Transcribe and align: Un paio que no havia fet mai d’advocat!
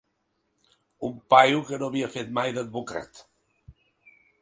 Un 1.09 1.13
paio 1.33 1.61
que 1.69 1.79
no 1.83 1.91
havia 1.91 2.09
fet 2.17 2.35
mai 2.41 2.57
d’advocat! 2.57 3.25